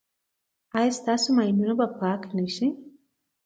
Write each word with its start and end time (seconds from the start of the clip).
ایا 0.77 0.91
ستاسو 0.99 1.27
ماینونه 1.37 1.73
به 1.79 1.87
پاک 1.99 2.21
نه 2.37 2.45
شي؟ 2.55 2.67